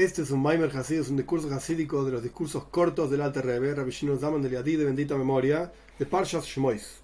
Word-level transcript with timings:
Este 0.00 0.22
es 0.22 0.30
un 0.30 0.40
Maimer 0.40 0.74
Hasid, 0.74 1.00
es 1.00 1.10
un 1.10 1.18
discurso 1.18 1.52
hasídico 1.52 2.02
de 2.06 2.12
los 2.12 2.22
discursos 2.22 2.64
cortos 2.70 3.10
del 3.10 3.20
Rabbi 3.20 3.90
Shimon 3.90 4.18
Zaman 4.18 4.40
de 4.40 4.48
Liadí 4.48 4.76
de 4.76 4.86
bendita 4.86 5.14
memoria, 5.14 5.70
de 5.98 6.06
Parshas 6.06 6.46
Shmois. 6.46 7.02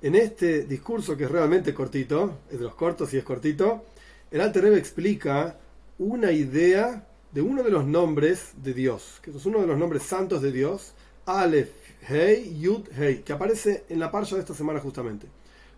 En 0.00 0.14
este 0.14 0.62
discurso, 0.62 1.16
que 1.16 1.24
es 1.24 1.30
realmente 1.30 1.74
cortito, 1.74 2.38
es 2.48 2.60
de 2.60 2.66
los 2.66 2.76
cortos 2.76 3.12
y 3.12 3.18
es 3.18 3.24
cortito, 3.24 3.84
el 4.30 4.54
Rebbe 4.54 4.78
explica 4.78 5.58
una 5.98 6.30
idea 6.30 7.04
de 7.32 7.42
uno 7.42 7.64
de 7.64 7.70
los 7.72 7.84
nombres 7.84 8.52
de 8.62 8.74
Dios, 8.74 9.18
que 9.22 9.32
es 9.32 9.44
uno 9.44 9.60
de 9.60 9.66
los 9.66 9.76
nombres 9.76 10.04
santos 10.04 10.40
de 10.40 10.52
Dios, 10.52 10.92
Aleph, 11.26 11.72
Hei, 12.08 12.60
Yud, 12.60 12.86
Hei, 12.96 13.24
que 13.24 13.32
aparece 13.32 13.86
en 13.88 13.98
la 13.98 14.12
Parsha 14.12 14.36
de 14.36 14.42
esta 14.42 14.54
semana 14.54 14.78
justamente. 14.78 15.26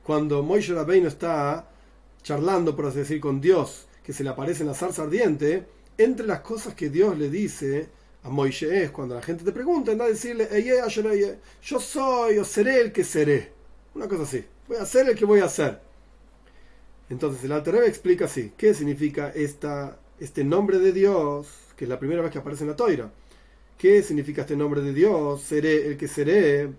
Cuando 0.04 0.42
Moishe 0.42 0.74
Rabbeinu 0.74 1.08
está 1.08 1.70
charlando, 2.22 2.76
por 2.76 2.84
así 2.84 2.98
decir, 2.98 3.20
con 3.22 3.40
Dios, 3.40 3.86
que 4.04 4.12
se 4.12 4.22
le 4.22 4.28
aparece 4.28 4.64
en 4.64 4.68
la 4.68 4.74
zarza 4.74 5.04
ardiente, 5.04 5.80
entre 5.98 6.26
las 6.26 6.40
cosas 6.40 6.74
que 6.74 6.88
Dios 6.88 7.18
le 7.18 7.30
dice 7.30 7.88
a 8.22 8.30
Moisés, 8.30 8.90
cuando 8.90 9.14
la 9.14 9.22
gente 9.22 9.44
te 9.44 9.52
pregunta, 9.52 9.92
anda 9.92 10.04
a 10.04 10.08
decirle, 10.08 10.48
yo 11.62 11.80
soy 11.80 12.38
o 12.38 12.44
seré 12.44 12.80
el 12.80 12.92
que 12.92 13.04
seré. 13.04 13.52
Una 13.94 14.08
cosa 14.08 14.22
así, 14.22 14.44
voy 14.68 14.76
a 14.78 14.86
ser 14.86 15.08
el 15.08 15.16
que 15.16 15.24
voy 15.24 15.40
a 15.40 15.48
ser. 15.48 15.80
Entonces 17.10 17.44
el 17.44 17.52
Alter 17.52 17.74
explica 17.84 18.24
así, 18.24 18.52
¿qué 18.56 18.72
significa 18.74 19.30
esta, 19.30 19.98
este 20.18 20.44
nombre 20.44 20.78
de 20.78 20.92
Dios, 20.92 21.48
que 21.76 21.84
es 21.84 21.88
la 21.88 21.98
primera 21.98 22.22
vez 22.22 22.30
que 22.30 22.38
aparece 22.38 22.64
en 22.64 22.70
la 22.70 22.76
toira? 22.76 23.12
¿Qué 23.76 24.02
significa 24.02 24.42
este 24.42 24.56
nombre 24.56 24.80
de 24.80 24.92
Dios? 24.94 25.42
Seré 25.42 25.88
el 25.88 25.96
que 25.96 26.08
seré. 26.08 26.70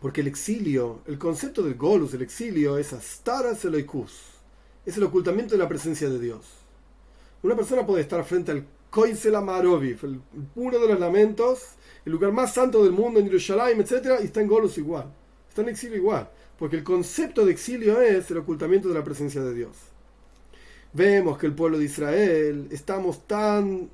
Porque 0.00 0.22
el 0.22 0.26
exilio, 0.28 1.02
el 1.06 1.18
concepto 1.18 1.62
del 1.62 1.74
golus, 1.74 2.14
el 2.14 2.22
exilio, 2.22 2.78
es 2.78 2.92
astaras 2.92 3.64
eloikus, 3.64 4.12
es 4.86 4.96
el 4.96 5.02
ocultamiento 5.02 5.54
de 5.54 5.58
la 5.58 5.68
presencia 5.68 6.08
de 6.08 6.18
Dios. 6.18 6.46
Una 7.42 7.54
persona 7.54 7.86
puede 7.86 8.02
estar 8.02 8.24
frente 8.24 8.50
al 8.50 8.64
Koisel 8.90 9.34
Amaroviv, 9.34 9.98
el 10.02 10.20
puro 10.54 10.80
de 10.80 10.88
los 10.88 10.98
lamentos, 10.98 11.60
el 12.04 12.12
lugar 12.12 12.32
más 12.32 12.54
santo 12.54 12.82
del 12.82 12.92
mundo 12.92 13.20
en 13.20 13.26
Jerusalén, 13.26 13.80
etc., 13.80 14.20
y 14.20 14.24
está 14.24 14.40
en 14.40 14.48
Golus 14.48 14.78
igual. 14.78 15.12
Está 15.48 15.62
en 15.62 15.68
exilio 15.68 15.96
igual. 15.96 16.28
Porque 16.58 16.76
el 16.76 16.84
concepto 16.84 17.44
de 17.44 17.52
exilio 17.52 18.00
es 18.00 18.30
el 18.30 18.38
ocultamiento 18.38 18.88
de 18.88 18.94
la 18.94 19.04
presencia 19.04 19.40
de 19.42 19.54
Dios. 19.54 19.76
Vemos 20.92 21.38
que 21.38 21.46
el 21.46 21.54
pueblo 21.54 21.78
de 21.78 21.84
Israel 21.84 22.66
estamos 22.70 23.26
tan 23.26 23.88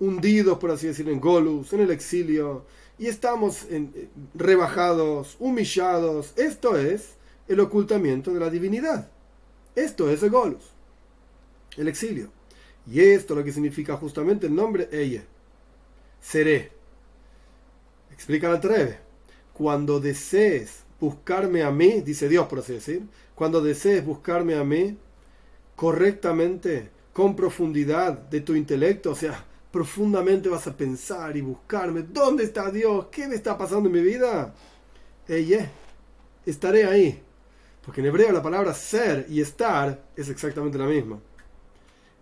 hundidos, 0.00 0.58
por 0.58 0.70
así 0.70 0.88
decirlo, 0.88 1.12
en 1.12 1.20
Golus, 1.20 1.72
en 1.72 1.80
el 1.80 1.90
exilio, 1.90 2.64
y 2.98 3.06
estamos 3.06 3.66
en, 3.70 4.10
rebajados, 4.34 5.36
humillados. 5.38 6.32
Esto 6.36 6.76
es 6.76 7.10
el 7.46 7.60
ocultamiento 7.60 8.32
de 8.32 8.40
la 8.40 8.50
divinidad. 8.50 9.08
Esto 9.76 10.10
es 10.10 10.22
el 10.22 10.30
Golus, 10.30 10.64
el 11.76 11.86
exilio. 11.86 12.37
Y 12.90 13.00
esto 13.00 13.34
lo 13.34 13.44
que 13.44 13.52
significa 13.52 13.96
justamente 13.96 14.46
el 14.46 14.54
nombre 14.54 14.88
ella. 14.90 15.22
Seré. 16.20 16.72
Explica 18.12 18.48
la 18.48 18.60
Treve. 18.60 18.98
Cuando 19.52 20.00
desees 20.00 20.84
buscarme 20.98 21.62
a 21.62 21.70
mí, 21.70 22.00
dice 22.00 22.28
Dios 22.28 22.46
por 22.46 22.60
así 22.60 22.72
decir, 22.72 23.02
cuando 23.34 23.60
desees 23.60 24.04
buscarme 24.04 24.54
a 24.54 24.64
mí 24.64 24.96
correctamente, 25.76 26.90
con 27.12 27.36
profundidad 27.36 28.12
de 28.12 28.40
tu 28.40 28.54
intelecto, 28.54 29.10
o 29.10 29.14
sea, 29.14 29.44
profundamente 29.70 30.48
vas 30.48 30.66
a 30.66 30.76
pensar 30.76 31.36
y 31.36 31.40
buscarme, 31.40 32.02
¿dónde 32.02 32.44
está 32.44 32.70
Dios? 32.70 33.06
¿Qué 33.10 33.28
me 33.28 33.34
está 33.34 33.58
pasando 33.58 33.88
en 33.88 33.94
mi 33.94 34.00
vida? 34.00 34.54
Ella, 35.26 35.70
estaré 36.46 36.84
ahí. 36.84 37.22
Porque 37.84 38.00
en 38.00 38.06
hebreo 38.06 38.32
la 38.32 38.42
palabra 38.42 38.72
ser 38.72 39.26
y 39.28 39.40
estar 39.40 40.00
es 40.16 40.28
exactamente 40.28 40.78
la 40.78 40.86
misma 40.86 41.18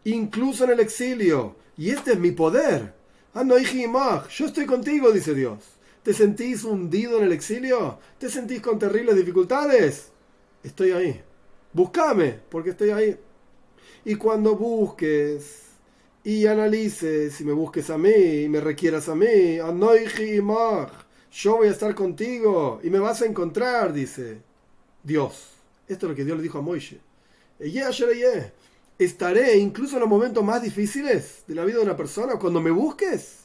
incluso 0.07 0.65
en 0.65 0.71
el 0.71 0.81
exilio. 0.81 1.57
Y 1.77 1.91
este 1.91 2.13
es 2.13 2.19
mi 2.19 2.33
poder. 2.33 2.95
Yo 3.35 4.47
estoy 4.47 4.67
contigo, 4.67 5.13
dice 5.13 5.35
Dios. 5.35 5.59
¿Te 6.03 6.15
sentís 6.15 6.65
hundido 6.65 7.19
en 7.19 7.25
el 7.25 7.33
exilio? 7.33 7.99
¿Te 8.19 8.31
sentís 8.31 8.61
con 8.61 8.79
terribles 8.79 9.17
dificultades? 9.17 10.11
Estoy 10.63 10.93
ahí. 10.93 11.21
Búscame, 11.73 12.39
porque 12.49 12.71
estoy 12.71 12.91
ahí. 12.91 13.17
Y 14.05 14.15
cuando 14.15 14.57
busques 14.57 15.63
y 16.23 16.47
analices 16.47 17.41
y 17.41 17.45
me 17.45 17.53
busques 17.53 17.91
a 17.91 17.99
mí 17.99 18.43
y 18.45 18.49
me 18.49 18.61
requieras 18.61 19.09
a 19.09 19.15
mí, 19.15 19.59
yo 21.33 21.57
voy 21.57 21.69
a 21.69 21.71
estar 21.71 21.95
contigo 21.95 22.81
y 22.83 22.91
me 22.91 23.01
vas 23.01 23.21
a 23.23 23.27
encontrar, 23.27 23.93
dice 23.93 24.39
Dios. 25.03 25.51
Esto 25.89 26.07
es 26.07 26.11
lo 26.11 26.17
que 26.17 26.25
Dios 26.25 26.37
le 26.37 26.43
dijo 26.45 26.59
a 26.59 26.63
Moisés 26.63 27.01
estaré 28.99 29.57
incluso 29.59 29.97
en 29.97 30.01
los 30.01 30.09
momentos 30.09 30.43
más 30.45 30.63
difíciles 30.63 31.45
de 31.47 31.55
la 31.55 31.65
vida 31.65 31.79
de 31.79 31.85
una 31.85 31.97
persona, 31.97 32.37
cuando 32.39 32.61
me 32.61 32.71
busques. 32.71 33.45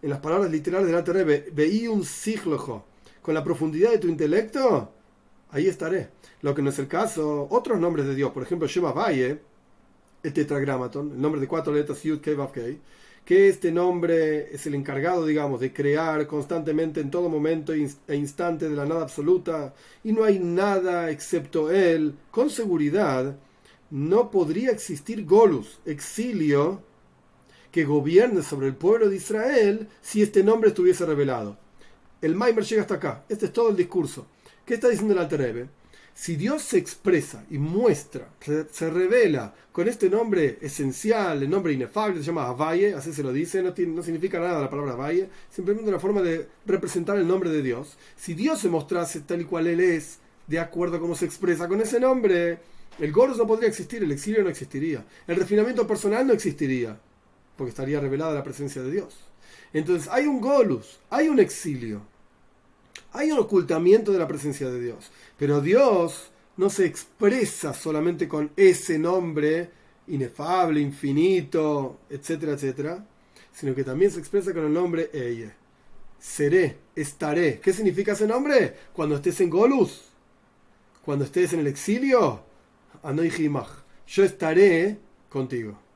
En 0.00 0.10
las 0.10 0.20
palabras 0.20 0.50
literales 0.50 0.86
del 0.86 0.96
Alter 0.96 1.50
veí 1.52 1.88
un 1.88 2.04
siglojo, 2.04 2.84
con 3.20 3.34
la 3.34 3.42
profundidad 3.42 3.90
de 3.90 3.98
tu 3.98 4.08
intelecto, 4.08 4.92
ahí 5.50 5.66
estaré. 5.66 6.10
Lo 6.42 6.54
que 6.54 6.62
no 6.62 6.70
es 6.70 6.78
el 6.78 6.86
caso, 6.86 7.48
otros 7.50 7.80
nombres 7.80 8.06
de 8.06 8.14
Dios, 8.14 8.30
por 8.30 8.44
ejemplo, 8.44 8.68
Shema 8.68 8.92
Valle, 8.92 9.40
el 10.22 10.32
tetragramaton, 10.32 11.12
el 11.12 11.20
nombre 11.20 11.40
de 11.40 11.48
cuatro 11.48 11.72
letras 11.72 12.02
Yud 12.02 12.20
Kei 12.20 12.36
que 13.24 13.48
este 13.48 13.70
nombre 13.70 14.54
es 14.54 14.66
el 14.66 14.74
encargado, 14.74 15.26
digamos, 15.26 15.60
de 15.60 15.70
crear 15.70 16.26
constantemente 16.26 17.00
en 17.00 17.10
todo 17.10 17.28
momento 17.28 17.74
e 17.74 18.16
instante 18.16 18.70
de 18.70 18.74
la 18.74 18.86
nada 18.86 19.02
absoluta, 19.02 19.74
y 20.02 20.12
no 20.12 20.24
hay 20.24 20.38
nada 20.38 21.10
excepto 21.10 21.70
él, 21.70 22.14
con 22.30 22.48
seguridad, 22.48 23.36
no 23.90 24.30
podría 24.30 24.70
existir 24.70 25.24
Golus, 25.24 25.80
exilio, 25.84 26.82
que 27.70 27.84
gobierne 27.84 28.42
sobre 28.42 28.66
el 28.66 28.76
pueblo 28.76 29.08
de 29.08 29.16
Israel 29.16 29.88
si 30.00 30.22
este 30.22 30.42
nombre 30.42 30.70
estuviese 30.70 31.06
revelado. 31.06 31.58
El 32.20 32.34
Maimer 32.34 32.64
llega 32.64 32.82
hasta 32.82 32.94
acá. 32.94 33.24
Este 33.28 33.46
es 33.46 33.52
todo 33.52 33.70
el 33.70 33.76
discurso. 33.76 34.26
¿Qué 34.64 34.74
está 34.74 34.88
diciendo 34.88 35.14
el 35.14 35.20
Alter 35.20 35.68
Si 36.14 36.36
Dios 36.36 36.62
se 36.62 36.78
expresa 36.78 37.44
y 37.50 37.58
muestra, 37.58 38.28
se, 38.40 38.90
revela 38.90 39.54
con 39.70 39.88
este 39.88 40.10
nombre 40.10 40.58
esencial, 40.60 41.42
el 41.42 41.48
nombre 41.48 41.72
inefable, 41.72 42.18
se 42.18 42.24
llama 42.24 42.48
Avaye, 42.48 42.94
así 42.94 43.12
se 43.12 43.22
lo 43.22 43.32
dice, 43.32 43.62
no, 43.62 43.72
no 43.76 44.02
significa 44.02 44.40
nada 44.40 44.60
la 44.60 44.70
palabra 44.70 44.92
Avaye, 44.94 45.28
simplemente 45.48 45.88
una 45.88 46.00
forma 46.00 46.20
de 46.20 46.48
representar 46.66 47.16
el 47.18 47.28
nombre 47.28 47.50
de 47.50 47.62
Dios. 47.62 47.96
Si 48.16 48.34
Dios 48.34 48.58
se 48.58 48.68
mostrase 48.68 49.20
tal 49.20 49.42
y 49.42 49.44
cual 49.44 49.68
Él 49.68 49.80
es, 49.80 50.18
de 50.48 50.58
acuerdo 50.58 50.96
a 50.96 51.00
cómo 51.00 51.14
se 51.14 51.26
expresa 51.26 51.68
con 51.68 51.80
ese 51.80 52.00
nombre, 52.00 52.58
el 52.98 53.12
Goros 53.12 53.38
no 53.38 53.46
podría 53.46 53.68
existir, 53.68 54.02
el 54.02 54.10
exilio 54.10 54.42
no 54.42 54.48
existiría, 54.48 55.04
el 55.26 55.36
refinamiento 55.36 55.86
personal 55.86 56.26
no 56.26 56.32
existiría, 56.32 56.98
porque 57.56 57.70
estaría 57.70 58.00
revelada 58.00 58.34
la 58.34 58.42
presencia 58.42 58.82
de 58.82 58.90
Dios. 58.90 59.14
Entonces 59.72 60.08
hay 60.10 60.26
un 60.26 60.40
Golus, 60.40 60.98
hay 61.10 61.28
un 61.28 61.38
exilio, 61.38 62.02
hay 63.12 63.30
un 63.30 63.38
ocultamiento 63.38 64.10
de 64.10 64.18
la 64.18 64.26
presencia 64.26 64.68
de 64.68 64.80
Dios, 64.80 65.10
pero 65.38 65.60
Dios 65.60 66.30
no 66.56 66.70
se 66.70 66.86
expresa 66.86 67.74
solamente 67.74 68.26
con 68.26 68.50
ese 68.56 68.98
nombre 68.98 69.70
inefable, 70.08 70.80
infinito, 70.80 72.00
etcétera, 72.08 72.52
etcétera, 72.52 73.06
sino 73.52 73.74
que 73.74 73.84
también 73.84 74.10
se 74.10 74.18
expresa 74.18 74.52
con 74.54 74.64
el 74.64 74.72
nombre 74.72 75.10
Eye. 75.12 75.52
Seré, 76.18 76.78
estaré. 76.96 77.60
¿Qué 77.60 77.72
significa 77.72 78.12
ese 78.12 78.26
nombre? 78.26 78.74
Cuando 78.92 79.16
estés 79.16 79.40
en 79.40 79.50
Golus, 79.50 80.08
cuando 81.08 81.24
estés 81.24 81.54
en 81.54 81.60
el 81.60 81.68
exilio, 81.68 82.42
yo 84.06 84.24
estaré 84.24 84.98
contigo. 85.30 85.87